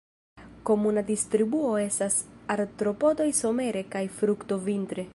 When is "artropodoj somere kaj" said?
2.57-4.07